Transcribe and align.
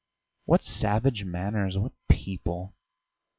What 0.45 0.63
savage 0.63 1.25
manners, 1.25 1.77
what 1.77 1.91
people! 2.09 2.73